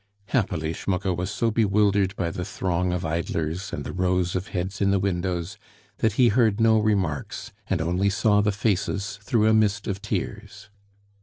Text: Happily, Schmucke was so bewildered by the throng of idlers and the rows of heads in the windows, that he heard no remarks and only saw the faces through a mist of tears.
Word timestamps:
Happily, 0.29 0.73
Schmucke 0.73 1.15
was 1.15 1.29
so 1.29 1.51
bewildered 1.51 2.15
by 2.15 2.31
the 2.31 2.43
throng 2.43 2.91
of 2.91 3.05
idlers 3.05 3.71
and 3.71 3.83
the 3.83 3.93
rows 3.93 4.35
of 4.35 4.47
heads 4.47 4.81
in 4.81 4.89
the 4.89 4.97
windows, 4.97 5.59
that 5.99 6.13
he 6.13 6.29
heard 6.29 6.59
no 6.59 6.79
remarks 6.79 7.51
and 7.69 7.79
only 7.83 8.09
saw 8.09 8.41
the 8.41 8.51
faces 8.51 9.19
through 9.21 9.45
a 9.47 9.53
mist 9.53 9.85
of 9.85 10.01
tears. 10.01 10.71